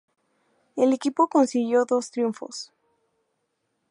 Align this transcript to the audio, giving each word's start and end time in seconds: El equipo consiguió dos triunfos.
El 0.77 0.93
equipo 0.93 1.27
consiguió 1.27 1.85
dos 1.85 2.09
triunfos. 2.09 2.73